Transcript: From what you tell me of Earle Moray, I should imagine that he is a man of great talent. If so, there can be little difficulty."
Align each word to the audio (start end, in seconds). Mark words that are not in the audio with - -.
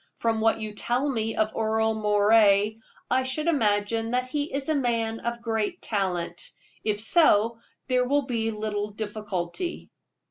From 0.17 0.41
what 0.41 0.59
you 0.59 0.73
tell 0.73 1.07
me 1.07 1.35
of 1.35 1.53
Earle 1.55 1.93
Moray, 1.93 2.77
I 3.11 3.21
should 3.21 3.45
imagine 3.45 4.09
that 4.09 4.25
he 4.27 4.51
is 4.51 4.67
a 4.67 4.73
man 4.73 5.19
of 5.19 5.43
great 5.43 5.79
talent. 5.79 6.49
If 6.83 6.99
so, 6.99 7.59
there 7.87 8.07
can 8.07 8.25
be 8.25 8.49
little 8.49 8.89
difficulty." 8.89 9.91